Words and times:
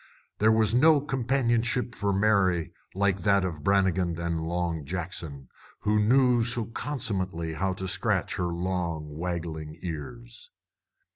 There 0.39 0.51
was 0.51 0.73
no 0.73 0.99
companionship 0.99 1.93
for 1.93 2.11
Mary 2.11 2.73
like 2.95 3.19
that 3.19 3.45
of 3.45 3.63
Brannigan 3.63 4.19
and 4.19 4.41
Long 4.41 4.83
Jackson, 4.83 5.47
who 5.81 5.99
knew 5.99 6.43
so 6.43 6.65
consummately 6.65 7.53
how 7.53 7.73
to 7.75 7.87
scratch 7.87 8.37
her 8.37 8.47
long, 8.51 9.15
waggling 9.15 9.77
ears. 9.83 10.49